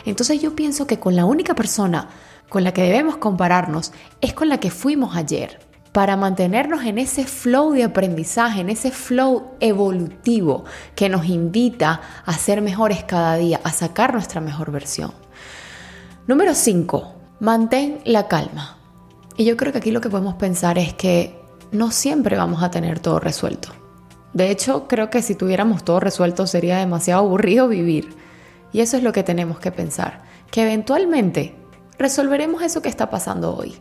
Entonces 0.05 0.41
yo 0.41 0.55
pienso 0.55 0.88
que 0.88 1.00
con 1.00 1.15
la 1.15 1.25
única 1.25 1.53
persona 1.53 2.10
con 2.50 2.63
la 2.63 2.74
que 2.74 2.81
debemos 2.81 3.17
compararnos 3.17 3.91
es 4.19 4.34
con 4.34 4.50
la 4.50 4.60
que 4.60 4.72
fuimos 4.72 5.15
ayer 5.15 5.60
para 5.91 6.17
mantenernos 6.17 6.84
en 6.84 6.98
ese 6.98 7.24
flow 7.25 7.72
de 7.72 7.84
aprendizaje, 7.84 8.62
en 8.62 8.72
ese 8.72 8.89
flow 8.89 9.51
evolutivo 9.60 10.65
que 10.96 11.08
nos 11.08 11.27
invita 11.27 12.01
a 12.25 12.34
ser 12.34 12.63
mejores 12.63 13.03
cada 13.03 13.36
día, 13.36 13.62
a 13.63 13.72
sacar 13.72 14.12
nuestra 14.12 14.41
mejor 14.41 14.72
versión. 14.72 15.13
Número 16.25 16.55
5. 16.55 17.13
Mantén 17.41 18.01
la 18.05 18.27
calma. 18.27 18.78
Y 19.39 19.46
yo 19.46 19.55
creo 19.55 19.72
que 19.72 19.77
aquí 19.77 19.91
lo 19.91 20.01
que 20.01 20.10
podemos 20.10 20.36
pensar 20.36 20.77
es 20.77 20.93
que 20.93 21.39
no 21.72 21.91
siempre 21.91 22.36
vamos 22.36 22.62
a 22.62 22.72
tener 22.72 23.00
todo 23.00 23.22
resuelto. 23.22 23.69
De 24.34 24.51
hecho, 24.51 24.86
creo 24.89 25.10
que 25.10 25.22
si 25.22 25.34
tuviéramos 25.34 25.86
todo 25.86 26.01
resuelto 26.01 26.46
sería 26.46 26.77
demasiado 26.79 27.22
aburrido 27.22 27.69
vivir. 27.69 28.10
Y 28.74 28.81
eso 28.81 28.98
es 28.98 29.03
lo 29.03 29.13
que 29.13 29.24
tenemos 29.24 29.58
que 29.60 29.72
pensar, 29.72 30.24
que 30.51 30.63
eventualmente 30.63 31.55
resolveremos 31.98 32.63
eso 32.63 32.81
que 32.81 32.89
está 32.89 33.10
pasando 33.10 33.55
hoy. 33.55 33.77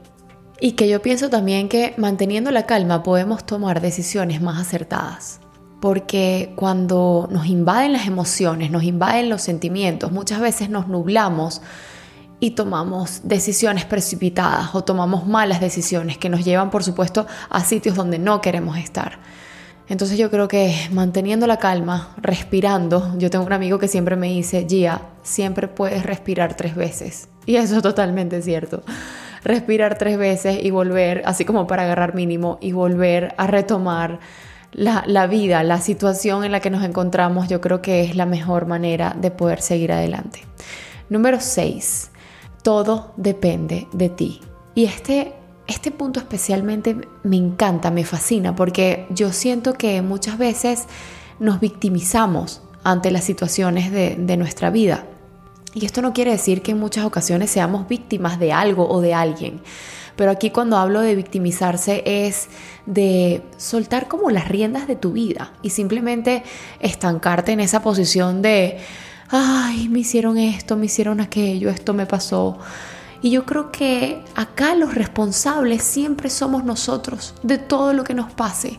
Y 0.61 0.73
que 0.73 0.89
yo 0.89 1.03
pienso 1.03 1.29
también 1.29 1.69
que 1.69 1.93
manteniendo 1.97 2.53
la 2.53 2.65
calma 2.65 3.03
podemos 3.03 3.45
tomar 3.45 3.81
decisiones 3.81 4.41
más 4.41 4.61
acertadas. 4.61 5.41
Porque 5.81 6.53
cuando 6.55 7.27
nos 7.33 7.47
invaden 7.47 7.95
las 7.95 8.07
emociones, 8.07 8.71
nos 8.71 8.85
invaden 8.85 9.29
los 9.29 9.43
sentimientos, 9.43 10.13
muchas 10.13 10.39
veces 10.39 10.71
nos 10.71 10.87
nublamos 10.87 11.63
y 12.41 12.53
tomamos 12.53 13.21
decisiones 13.25 13.85
precipitadas 13.85 14.75
o 14.75 14.85
tomamos 14.85 15.27
malas 15.27 15.61
decisiones 15.61 16.19
que 16.19 16.29
nos 16.29 16.45
llevan, 16.45 16.71
por 16.71 16.85
supuesto, 16.85 17.27
a 17.51 17.65
sitios 17.65 17.97
donde 17.97 18.19
no 18.19 18.41
queremos 18.41 18.79
estar. 18.79 19.19
Entonces 19.89 20.19
yo 20.19 20.31
creo 20.31 20.49
que 20.49 20.75
manteniendo 20.93 21.47
la 21.47 21.57
calma, 21.57 22.15
respirando, 22.19 23.15
yo 23.19 23.31
tengo 23.31 23.47
un 23.47 23.53
amigo 23.53 23.79
que 23.79 23.89
siempre 23.89 24.17
me 24.17 24.29
dice, 24.29 24.67
Gia, 24.69 25.01
siempre 25.23 25.67
puedes 25.67 26.05
respirar 26.05 26.55
tres 26.55 26.77
veces. 26.77 27.29
Y 27.47 27.57
eso 27.57 27.79
es 27.79 27.83
totalmente 27.83 28.43
cierto. 28.43 28.83
Respirar 29.43 29.97
tres 29.97 30.19
veces 30.19 30.63
y 30.63 30.71
volver, 30.71 31.23
así 31.25 31.47
como 31.47 31.67
para 31.67 31.85
agarrar 31.85 32.15
mínimo, 32.15 32.59
y 32.61 32.73
volver 32.73 33.35
a 33.39 33.47
retomar 33.47 34.21
la, 34.73 35.05
la 35.07 35.27
vida, 35.27 35.63
la 35.63 35.81
situación 35.81 36.45
en 36.45 36.53
la 36.53 36.61
que 36.61 36.69
nos 36.69 36.85
encontramos, 36.85 37.49
yo 37.49 37.63
creo 37.63 37.81
que 37.81 38.03
es 38.03 38.15
la 38.15 38.27
mejor 38.27 38.67
manera 38.67 39.17
de 39.19 39.31
poder 39.31 39.63
seguir 39.63 39.91
adelante. 39.93 40.43
Número 41.09 41.39
6 41.41 42.11
todo 42.69 43.15
depende 43.17 43.89
de 43.95 44.11
ti. 44.11 44.43
Y 44.75 44.85
este, 44.85 45.33
este 45.67 45.91
punto 45.91 46.21
especialmente 46.21 46.99
me 47.23 47.37
encanta, 47.37 47.91
me 47.91 48.05
fascina, 48.05 48.55
porque 48.55 49.07
yo 49.09 49.33
siento 49.33 49.73
que 49.73 50.03
muchas 50.03 50.37
veces 50.37 50.85
nos 51.39 51.61
victimizamos 51.61 52.61
ante 52.85 53.11
las 53.11 53.25
situaciones 53.25 53.91
de, 53.91 54.17
de 54.17 54.37
nuestra 54.37 54.69
vida. 54.69 55.07
Y 55.73 55.87
esto 55.87 56.03
no 56.03 56.13
quiere 56.13 56.33
decir 56.33 56.61
que 56.61 56.73
en 56.73 56.79
muchas 56.79 57.07
ocasiones 57.07 57.51
seamos 57.51 57.89
víctimas 57.89 58.39
de 58.39 58.53
algo 58.53 58.87
o 58.87 59.01
de 59.01 59.15
alguien. 59.15 59.63
Pero 60.17 60.31
aquí 60.31 60.51
cuando 60.51 60.77
hablo 60.77 61.01
de 61.01 61.15
victimizarse 61.15 62.03
es 62.05 62.49
de 62.85 63.41
soltar 63.57 64.09
como 64.09 64.31
las 64.31 64.47
riendas 64.47 64.87
de 64.87 64.97
tu 64.97 65.13
vida 65.13 65.55
y 65.63 65.71
simplemente 65.71 66.43
estancarte 66.81 67.53
en 67.53 67.61
esa 67.61 67.81
posición 67.81 68.43
de 68.43 68.79
ay, 69.31 69.89
me 69.89 70.01
hicieron 70.01 70.39
esto, 70.39 70.77
me 70.77 70.87
hicieron 70.87 71.21
aquello, 71.21 71.71
esto 71.71 71.95
me 71.95 72.07
pasó. 72.07 72.59
Y 73.21 73.31
yo 73.31 73.45
creo 73.45 73.71
que 73.73 74.25
acá 74.37 74.75
los 74.75 74.95
responsables 74.95 75.83
siempre 75.83 76.31
somos 76.31 76.65
nosotros 76.65 77.35
de 77.43 77.59
todo 77.59 77.93
lo 77.93 78.05
que 78.05 78.15
nos 78.15 78.33
pase, 78.33 78.79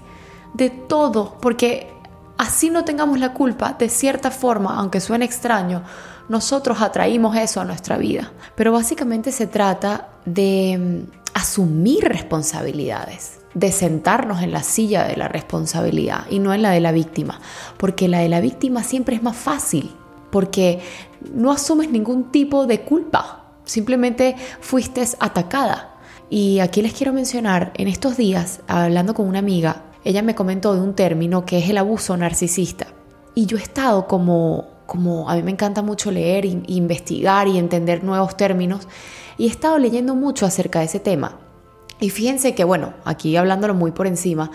de 0.54 0.70
todo, 0.70 1.38
porque 1.42 1.92
así 2.38 2.70
no 2.70 2.86
tengamos 2.86 3.20
la 3.20 3.34
culpa, 3.34 3.76
de 3.78 3.90
cierta 3.90 4.32
forma, 4.32 4.78
aunque 4.78 5.02
suene 5.02 5.26
extraño, 5.26 5.84
nosotros 6.30 6.82
atraímos 6.82 7.36
eso 7.36 7.60
a 7.60 7.66
nuestra 7.66 7.98
vida. 7.98 8.32
Pero 8.56 8.72
básicamente 8.72 9.32
se 9.32 9.48
trata 9.48 10.10
de 10.26 11.06
mm, 11.08 11.30
asumir 11.34 12.06
responsabilidades, 12.06 13.42
de 13.54 13.72
sentarnos 13.72 14.42
en 14.42 14.52
la 14.52 14.64
silla 14.64 15.06
de 15.06 15.18
la 15.18 15.28
responsabilidad 15.28 16.28
y 16.30 16.40
no 16.40 16.54
en 16.54 16.62
la 16.62 16.72
de 16.72 16.80
la 16.80 16.94
víctima, 16.94 17.42
porque 17.78 18.08
la 18.08 18.20
de 18.20 18.30
la 18.30 18.40
víctima 18.40 18.84
siempre 18.84 19.18
es 19.18 19.24
más 19.24 19.36
fácil 19.36 19.99
porque 20.32 20.80
no 21.34 21.52
asumes 21.52 21.92
ningún 21.92 22.32
tipo 22.32 22.68
de 22.68 22.82
culpa, 22.82 23.46
simplemente 23.66 24.36
fuiste 24.62 25.04
atacada. 25.20 25.96
Y 26.30 26.60
aquí 26.60 26.82
les 26.82 26.94
quiero 26.94 27.14
mencionar, 27.14 27.72
en 27.76 27.88
estos 27.88 28.18
días, 28.18 28.62
hablando 28.68 29.14
con 29.14 29.28
una 29.28 29.40
amiga, 29.40 29.84
ella 30.04 30.22
me 30.22 30.36
comentó 30.36 30.76
de 30.76 30.82
un 30.82 30.94
término 30.94 31.46
que 31.46 31.58
es 31.60 31.70
el 31.70 31.78
abuso 31.78 32.16
narcisista. 32.16 32.88
Y 33.36 33.46
yo 33.46 33.58
he 33.58 33.62
estado 33.62 34.08
como, 34.08 34.68
como 34.86 35.30
a 35.30 35.36
mí 35.36 35.44
me 35.44 35.52
encanta 35.52 35.82
mucho 35.82 36.12
leer, 36.12 36.46
investigar 36.46 37.48
y 37.48 37.58
entender 37.58 38.04
nuevos 38.04 38.38
términos, 38.38 38.88
y 39.38 39.46
he 39.46 39.50
estado 39.50 39.78
leyendo 39.78 40.16
mucho 40.16 40.46
acerca 40.46 40.80
de 40.80 40.86
ese 40.86 41.00
tema. 41.00 41.40
Y 42.00 42.12
fíjense 42.12 42.56
que, 42.56 42.64
bueno, 42.64 42.94
aquí 43.06 43.36
hablándolo 43.36 43.74
muy 43.74 43.92
por 43.92 44.08
encima, 44.08 44.52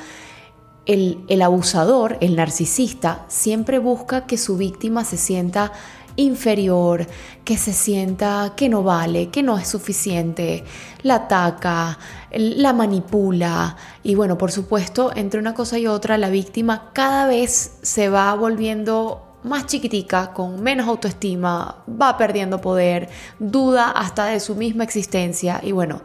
el, 0.87 1.43
abusador, 1.43 2.19
el 2.21 2.37
narcisista, 2.37 3.25
siempre 3.29 3.79
busca 3.79 4.27
que 4.27 4.39
su 4.39 4.57
víctima 4.57 5.05
se 5.05 5.17
sienta 5.17 5.73
inferior, 6.17 7.07
que 7.45 7.57
se 7.59 7.73
sienta 7.73 8.53
que 8.57 8.69
no 8.69 8.83
vale, 8.83 9.31
que 9.31 9.43
no 9.43 9.59
es 9.59 9.67
suficiente, 9.67 10.65
la 11.03 11.17
ataca, 11.17 11.99
la 12.33 12.73
manipula. 12.73 13.77
Y 14.03 14.15
bueno, 14.15 14.39
por 14.39 14.53
supuesto, 14.53 15.11
entre 15.15 15.41
una 15.41 15.55
cosa 15.55 15.79
y 15.79 15.87
otra, 15.87 16.19
la 16.19 16.31
víctima 16.31 16.91
cada 16.93 17.27
vez 17.27 17.79
se 17.83 18.09
va 18.09 18.35
volviendo 18.35 19.23
más 19.43 19.67
chiquitica, 19.67 20.33
con 20.33 20.63
menos 20.63 20.89
autoestima, 20.89 21.83
va 22.01 22.17
perdiendo 22.17 22.61
poder, 22.61 23.09
duda 23.39 23.91
hasta 23.91 24.27
de 24.27 24.41
su 24.41 24.55
misma 24.55 24.85
existencia. 24.85 25.61
Y 25.63 25.73
bueno, 25.73 26.01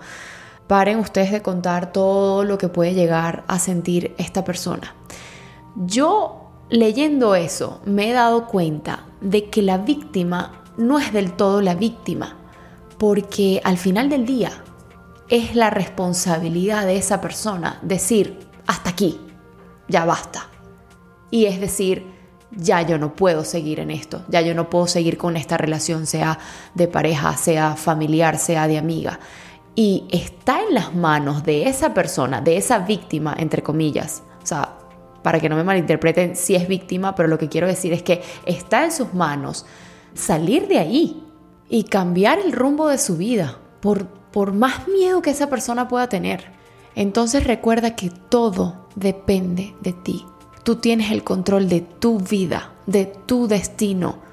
paren 0.69 0.99
ustedes 0.99 1.31
de 1.31 1.41
contar 1.41 1.91
todo 1.91 2.43
lo 2.43 2.59
que 2.59 2.67
puede 2.67 2.93
llegar 2.93 3.43
a 3.47 3.57
sentir 3.57 4.13
esta 4.19 4.43
persona. 4.43 4.93
Yo 5.75 6.51
leyendo 6.69 7.33
eso 7.33 7.81
me 7.85 8.11
he 8.11 8.13
dado 8.13 8.45
cuenta 8.45 9.05
de 9.19 9.49
que 9.49 9.63
la 9.63 9.79
víctima 9.79 10.61
no 10.77 10.99
es 10.99 11.11
del 11.11 11.33
todo 11.33 11.63
la 11.63 11.73
víctima, 11.73 12.37
porque 12.99 13.61
al 13.63 13.79
final 13.79 14.09
del 14.09 14.27
día 14.27 14.51
es 15.27 15.55
la 15.55 15.71
responsabilidad 15.71 16.85
de 16.85 16.97
esa 16.97 17.19
persona 17.19 17.79
decir, 17.81 18.37
hasta 18.67 18.91
aquí, 18.91 19.19
ya 19.87 20.05
basta. 20.05 20.49
Y 21.31 21.45
es 21.45 21.59
decir, 21.59 22.05
ya 22.51 22.83
yo 22.83 22.99
no 22.99 23.15
puedo 23.15 23.43
seguir 23.43 23.79
en 23.79 23.89
esto, 23.89 24.21
ya 24.27 24.41
yo 24.41 24.53
no 24.53 24.69
puedo 24.69 24.85
seguir 24.85 25.17
con 25.17 25.35
esta 25.35 25.57
relación, 25.57 26.05
sea 26.05 26.37
de 26.75 26.87
pareja, 26.87 27.35
sea 27.37 27.75
familiar, 27.75 28.37
sea 28.37 28.67
de 28.67 28.77
amiga 28.77 29.19
y 29.75 30.05
está 30.11 30.61
en 30.61 30.73
las 30.73 30.95
manos 30.95 31.43
de 31.43 31.67
esa 31.67 31.93
persona, 31.93 32.41
de 32.41 32.57
esa 32.57 32.79
víctima, 32.79 33.35
entre 33.37 33.63
comillas. 33.63 34.23
O 34.43 34.45
sea, 34.45 34.77
para 35.21 35.39
que 35.39 35.49
no 35.49 35.55
me 35.55 35.63
malinterpreten 35.63 36.35
si 36.35 36.55
es 36.55 36.67
víctima, 36.67 37.15
pero 37.15 37.27
lo 37.27 37.37
que 37.37 37.49
quiero 37.49 37.67
decir 37.67 37.93
es 37.93 38.03
que 38.03 38.21
está 38.45 38.85
en 38.85 38.91
sus 38.91 39.13
manos 39.13 39.65
salir 40.13 40.67
de 40.67 40.79
ahí 40.79 41.23
y 41.69 41.83
cambiar 41.83 42.39
el 42.39 42.51
rumbo 42.51 42.87
de 42.87 42.97
su 42.97 43.17
vida, 43.17 43.57
por, 43.79 44.07
por 44.07 44.53
más 44.53 44.87
miedo 44.87 45.21
que 45.21 45.29
esa 45.29 45.49
persona 45.49 45.87
pueda 45.87 46.09
tener. 46.09 46.51
Entonces 46.95 47.43
recuerda 47.43 47.95
que 47.95 48.09
todo 48.09 48.87
depende 48.95 49.75
de 49.81 49.93
ti. 49.93 50.25
Tú 50.63 50.77
tienes 50.77 51.11
el 51.11 51.23
control 51.23 51.69
de 51.69 51.81
tu 51.81 52.19
vida, 52.19 52.73
de 52.85 53.05
tu 53.05 53.47
destino 53.47 54.28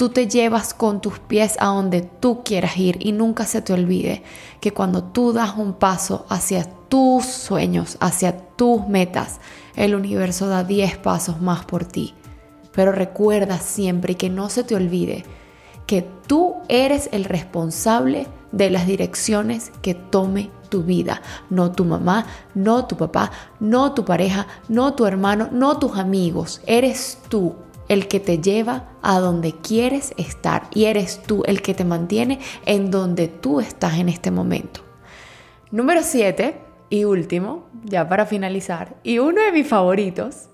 Tú 0.00 0.08
te 0.08 0.28
llevas 0.28 0.72
con 0.72 1.02
tus 1.02 1.18
pies 1.18 1.56
a 1.60 1.66
donde 1.66 2.00
tú 2.00 2.42
quieras 2.42 2.78
ir 2.78 2.96
y 3.00 3.12
nunca 3.12 3.44
se 3.44 3.60
te 3.60 3.74
olvide 3.74 4.22
que 4.62 4.72
cuando 4.72 5.04
tú 5.04 5.34
das 5.34 5.58
un 5.58 5.74
paso 5.74 6.24
hacia 6.30 6.64
tus 6.88 7.26
sueños, 7.26 7.98
hacia 8.00 8.38
tus 8.56 8.88
metas, 8.88 9.40
el 9.76 9.94
universo 9.94 10.46
da 10.46 10.64
10 10.64 10.96
pasos 10.96 11.42
más 11.42 11.66
por 11.66 11.84
ti. 11.84 12.14
Pero 12.72 12.92
recuerda 12.92 13.58
siempre 13.58 14.16
que 14.16 14.30
no 14.30 14.48
se 14.48 14.64
te 14.64 14.74
olvide 14.74 15.22
que 15.86 16.00
tú 16.26 16.54
eres 16.68 17.10
el 17.12 17.24
responsable 17.24 18.26
de 18.52 18.70
las 18.70 18.86
direcciones 18.86 19.70
que 19.82 19.92
tome 19.92 20.48
tu 20.70 20.82
vida, 20.82 21.20
no 21.50 21.72
tu 21.72 21.84
mamá, 21.84 22.24
no 22.54 22.86
tu 22.86 22.96
papá, 22.96 23.32
no 23.58 23.92
tu 23.92 24.06
pareja, 24.06 24.46
no 24.66 24.94
tu 24.94 25.04
hermano, 25.04 25.50
no 25.52 25.78
tus 25.78 25.98
amigos, 25.98 26.62
eres 26.64 27.18
tú 27.28 27.54
el 27.90 28.06
que 28.06 28.20
te 28.20 28.38
lleva 28.38 28.84
a 29.02 29.18
donde 29.18 29.52
quieres 29.52 30.14
estar 30.16 30.68
y 30.72 30.84
eres 30.84 31.24
tú 31.24 31.42
el 31.44 31.60
que 31.60 31.74
te 31.74 31.84
mantiene 31.84 32.38
en 32.64 32.92
donde 32.92 33.26
tú 33.26 33.60
estás 33.60 33.98
en 33.98 34.08
este 34.08 34.30
momento. 34.30 34.80
Número 35.72 36.02
7, 36.04 36.54
y 36.88 37.02
último, 37.02 37.66
ya 37.84 38.08
para 38.08 38.26
finalizar, 38.26 38.94
y 39.02 39.18
uno 39.18 39.42
de 39.42 39.50
mis 39.50 39.66
favoritos, 39.66 40.50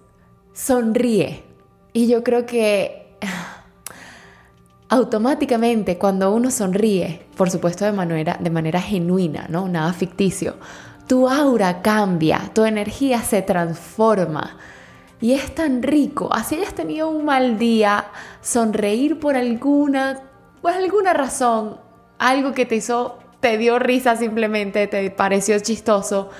sonríe. 0.54 1.44
Y 1.92 2.08
yo 2.08 2.24
creo 2.24 2.46
que 2.46 3.18
automáticamente 4.88 5.98
cuando 5.98 6.34
uno 6.34 6.50
sonríe, 6.50 7.26
por 7.36 7.50
supuesto 7.50 7.84
de 7.84 7.92
manera, 7.92 8.38
de 8.40 8.50
manera 8.50 8.80
genuina, 8.80 9.46
¿no? 9.50 9.68
Nada 9.68 9.92
ficticio, 9.92 10.56
tu 11.06 11.28
aura 11.28 11.82
cambia, 11.82 12.50
tu 12.54 12.64
energía 12.64 13.20
se 13.20 13.42
transforma. 13.42 14.56
Y 15.20 15.32
es 15.32 15.54
tan 15.54 15.82
rico, 15.82 16.28
así 16.32 16.56
hayas 16.56 16.74
tenido 16.74 17.08
un 17.08 17.24
mal 17.24 17.58
día, 17.58 18.06
sonreír 18.42 19.18
por 19.18 19.34
alguna, 19.34 20.20
por 20.60 20.72
alguna 20.72 21.14
razón, 21.14 21.78
algo 22.18 22.52
que 22.52 22.66
te 22.66 22.76
hizo, 22.76 23.18
te 23.40 23.56
dio 23.56 23.78
risa 23.78 24.16
simplemente, 24.16 24.86
te 24.86 25.10
pareció 25.10 25.58
chistoso, 25.58 26.30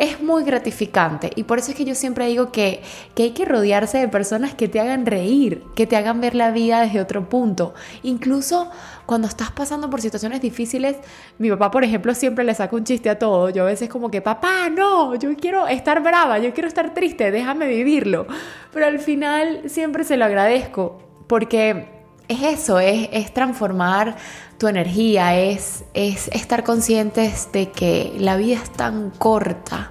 es 0.00 0.22
muy 0.22 0.44
gratificante 0.44 1.30
y 1.36 1.44
por 1.44 1.58
eso 1.58 1.72
es 1.72 1.76
que 1.76 1.84
yo 1.84 1.94
siempre 1.94 2.26
digo 2.26 2.50
que, 2.50 2.82
que, 3.14 3.24
hay 3.24 3.30
que 3.32 3.44
rodearse 3.44 3.98
de 3.98 4.08
personas 4.08 4.54
que 4.54 4.66
te 4.66 4.80
hagan 4.80 5.04
reír, 5.04 5.62
que 5.76 5.86
te 5.86 5.94
hagan 5.94 6.22
ver 6.22 6.34
la 6.34 6.50
vida 6.52 6.80
desde 6.80 7.02
otro 7.02 7.28
punto. 7.28 7.74
Incluso 8.02 8.70
cuando 9.04 9.28
estás 9.28 9.50
pasando 9.50 9.90
por 9.90 10.00
situaciones 10.00 10.40
difíciles, 10.40 10.96
mi 11.36 11.50
papá, 11.50 11.70
por 11.70 11.84
ejemplo, 11.84 12.14
siempre 12.14 12.44
le 12.44 12.54
saca 12.54 12.74
un 12.74 12.84
chiste 12.84 13.10
a 13.10 13.18
todo. 13.18 13.50
Yo 13.50 13.64
a 13.64 13.66
veces 13.66 13.90
como 13.90 14.10
que, 14.10 14.22
papá, 14.22 14.70
no, 14.70 15.16
yo 15.16 15.36
quiero 15.36 15.66
estar 15.66 16.02
brava, 16.02 16.38
yo 16.38 16.54
quiero 16.54 16.68
estar 16.68 16.94
triste, 16.94 17.30
déjame 17.30 17.66
vivirlo. 17.66 18.26
Pero 18.72 18.86
al 18.86 19.00
final 19.00 19.64
siempre 19.66 20.04
se 20.04 20.16
lo 20.16 20.24
agradezco 20.24 21.02
porque 21.26 21.88
es 22.26 22.42
eso, 22.42 22.80
es, 22.80 23.10
es 23.12 23.34
transformar 23.34 24.16
tu 24.60 24.68
energía, 24.68 25.40
es, 25.40 25.84
es 25.94 26.28
estar 26.28 26.64
conscientes 26.64 27.48
de 27.50 27.70
que 27.70 28.14
la 28.18 28.36
vida 28.36 28.56
es 28.56 28.70
tan 28.70 29.08
corta, 29.08 29.90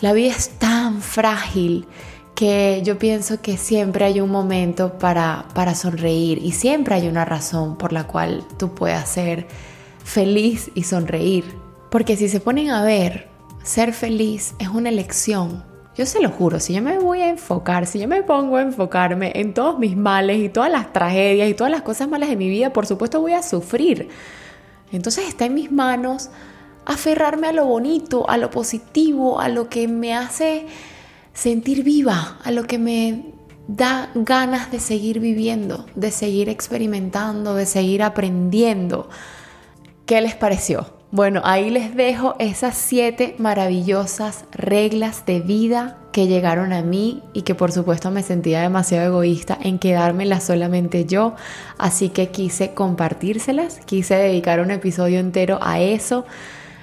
la 0.00 0.12
vida 0.12 0.32
es 0.32 0.50
tan 0.58 1.00
frágil 1.00 1.86
que 2.34 2.82
yo 2.84 2.98
pienso 2.98 3.40
que 3.40 3.56
siempre 3.56 4.04
hay 4.04 4.20
un 4.20 4.28
momento 4.28 4.98
para, 4.98 5.46
para 5.54 5.76
sonreír 5.76 6.38
y 6.38 6.50
siempre 6.50 6.96
hay 6.96 7.06
una 7.06 7.24
razón 7.24 7.76
por 7.76 7.92
la 7.92 8.08
cual 8.08 8.44
tú 8.58 8.74
puedas 8.74 9.08
ser 9.08 9.46
feliz 10.04 10.68
y 10.74 10.82
sonreír. 10.82 11.44
Porque 11.88 12.16
si 12.16 12.28
se 12.28 12.40
ponen 12.40 12.70
a 12.70 12.82
ver, 12.82 13.28
ser 13.62 13.92
feliz 13.92 14.54
es 14.58 14.66
una 14.66 14.88
elección 14.88 15.64
yo 15.96 16.04
se 16.04 16.20
lo 16.20 16.28
juro, 16.28 16.60
si 16.60 16.74
yo 16.74 16.82
me 16.82 16.98
voy 16.98 17.22
a 17.22 17.28
enfocar, 17.28 17.86
si 17.86 17.98
yo 17.98 18.06
me 18.06 18.22
pongo 18.22 18.56
a 18.56 18.62
enfocarme 18.62 19.32
en 19.34 19.54
todos 19.54 19.78
mis 19.78 19.96
males 19.96 20.38
y 20.38 20.50
todas 20.50 20.70
las 20.70 20.92
tragedias 20.92 21.48
y 21.48 21.54
todas 21.54 21.70
las 21.70 21.82
cosas 21.82 22.08
malas 22.08 22.28
de 22.28 22.36
mi 22.36 22.48
vida, 22.50 22.72
por 22.72 22.86
supuesto 22.86 23.20
voy 23.20 23.32
a 23.32 23.42
sufrir. 23.42 24.08
Entonces 24.92 25.26
está 25.26 25.46
en 25.46 25.54
mis 25.54 25.72
manos 25.72 26.28
aferrarme 26.84 27.48
a 27.48 27.52
lo 27.52 27.64
bonito, 27.64 28.28
a 28.28 28.36
lo 28.36 28.50
positivo, 28.50 29.40
a 29.40 29.48
lo 29.48 29.70
que 29.70 29.88
me 29.88 30.14
hace 30.14 30.66
sentir 31.32 31.82
viva, 31.82 32.38
a 32.44 32.50
lo 32.50 32.64
que 32.64 32.78
me 32.78 33.32
da 33.66 34.10
ganas 34.14 34.70
de 34.70 34.80
seguir 34.80 35.18
viviendo, 35.18 35.86
de 35.94 36.10
seguir 36.10 36.48
experimentando, 36.50 37.54
de 37.54 37.66
seguir 37.66 38.02
aprendiendo. 38.02 39.08
¿Qué 40.04 40.20
les 40.20 40.34
pareció? 40.34 40.95
Bueno, 41.16 41.40
ahí 41.44 41.70
les 41.70 41.96
dejo 41.96 42.34
esas 42.38 42.76
siete 42.76 43.36
maravillosas 43.38 44.44
reglas 44.52 45.24
de 45.24 45.40
vida 45.40 45.96
que 46.12 46.26
llegaron 46.26 46.74
a 46.74 46.82
mí 46.82 47.22
y 47.32 47.40
que 47.40 47.54
por 47.54 47.72
supuesto 47.72 48.10
me 48.10 48.22
sentía 48.22 48.60
demasiado 48.60 49.06
egoísta 49.06 49.56
en 49.62 49.78
quedármelas 49.78 50.44
solamente 50.44 51.06
yo, 51.06 51.34
así 51.78 52.10
que 52.10 52.28
quise 52.28 52.74
compartírselas, 52.74 53.80
quise 53.86 54.14
dedicar 54.14 54.60
un 54.60 54.70
episodio 54.70 55.18
entero 55.18 55.58
a 55.62 55.80
eso. 55.80 56.26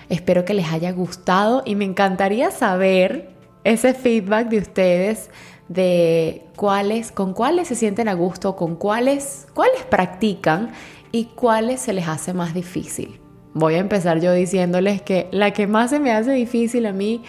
Espero 0.09 0.45
que 0.45 0.55
les 0.55 0.71
haya 0.71 0.91
gustado 0.93 1.61
y 1.63 1.75
me 1.75 1.85
encantaría 1.85 2.49
saber 2.49 3.29
ese 3.63 3.93
feedback 3.93 4.49
de 4.49 4.57
ustedes 4.57 5.29
de 5.67 6.41
cuáles, 6.55 7.11
con 7.11 7.35
cuáles 7.35 7.67
se 7.67 7.75
sienten 7.75 8.07
a 8.07 8.15
gusto, 8.15 8.55
con 8.55 8.77
cuáles, 8.77 9.45
cuáles 9.53 9.83
practican 9.83 10.71
y 11.11 11.25
cuáles 11.25 11.81
se 11.81 11.93
les 11.93 12.07
hace 12.07 12.33
más 12.33 12.55
difícil 12.55 13.22
voy 13.53 13.75
a 13.75 13.79
empezar 13.79 14.19
yo 14.19 14.33
diciéndoles 14.33 15.01
que 15.01 15.27
la 15.31 15.51
que 15.51 15.67
más 15.67 15.91
se 15.91 15.99
me 15.99 16.11
hace 16.11 16.31
difícil 16.31 16.85
a 16.85 16.93
mí 16.93 17.23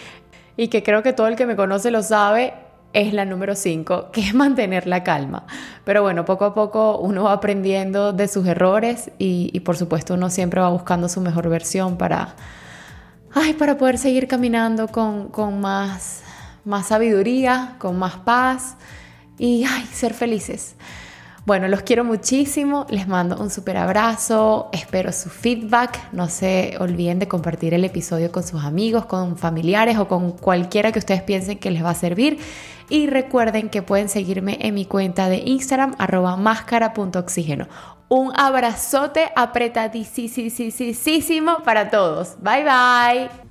y 0.57 0.69
que 0.69 0.83
creo 0.83 1.03
que 1.03 1.13
todo 1.13 1.27
el 1.27 1.37
que 1.37 1.47
me 1.47 1.57
conoce 1.57 1.91
lo 1.91 2.03
sabe 2.03 2.55
es 2.93 3.13
la 3.13 3.25
número 3.25 3.57
5, 3.57 4.11
que 4.13 4.21
es 4.21 4.35
mantener 4.35 4.87
la 4.87 5.03
calma. 5.03 5.47
Pero 5.85 6.03
bueno, 6.03 6.25
poco 6.25 6.45
a 6.45 6.55
poco 6.55 6.99
uno 6.99 7.25
va 7.25 7.33
aprendiendo 7.33 8.13
de 8.13 8.29
sus 8.29 8.47
errores 8.47 9.11
y, 9.19 9.59
por 9.61 9.77
supuesto 9.77 10.15
uno 10.15 10.31
siempre 10.31 10.61
va 10.61 10.71
buscando 10.71 11.09
su 11.09 11.21
mejor 11.21 11.49
versión 11.49 11.99
para, 11.99 12.37
ay, 13.33 13.55
para 13.55 13.77
poder 13.77 13.99
seguir 13.99 14.29
caminando 14.29 14.89
con, 14.89 15.29
con 15.29 15.61
más, 15.61 16.23
más 16.65 16.87
sabiduría, 16.87 17.75
con 17.79 17.99
más 17.99 18.17
paz 18.17 18.77
y 19.39 19.65
ay, 19.65 19.85
ser 19.93 20.15
felices. 20.15 20.77
Bueno, 21.47 21.69
los 21.69 21.83
quiero 21.83 22.05
muchísimo, 22.05 22.87
les 22.89 23.07
mando 23.07 23.37
un 23.37 23.51
super 23.51 23.77
abrazo, 23.77 24.71
espero 24.73 25.13
su 25.13 25.29
feedback, 25.29 26.11
no 26.13 26.31
se 26.31 26.75
olviden 26.81 27.19
de 27.19 27.29
compartir 27.29 27.75
el 27.75 27.85
episodio 27.85 28.33
con 28.33 28.45
sus 28.45 28.65
amigos, 28.65 29.05
con 29.05 29.37
familiares 29.37 29.99
o 29.99 30.09
con 30.09 30.33
cualquiera 30.33 30.91
que 30.91 31.01
ustedes 31.01 31.21
piensen 31.21 31.59
que 31.59 31.71
les 31.71 31.85
va 31.85 31.91
a 31.91 31.95
servir. 31.95 32.39
Y 32.89 33.09
recuerden 33.09 33.69
que 33.69 33.83
pueden 33.83 34.09
seguirme 34.09 34.57
en 34.63 34.75
mi 34.75 34.87
cuenta 34.87 35.29
de 35.29 35.43
Instagram 35.45 35.95
arroba 35.99 36.37
máscara.oxígeno. 36.37 37.69
Un 38.09 38.33
abrazote 38.35 39.31
apretadísimo 39.37 41.59
para 41.63 41.91
todos. 41.91 42.37
Bye 42.41 42.65
bye. 42.65 43.44